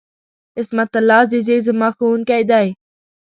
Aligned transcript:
عصمت 0.59 0.91
الله 0.99 1.19
عزیزي، 1.23 1.57
زما 1.67 1.89
ښوونکی 1.95 2.41
دی. 2.51 2.67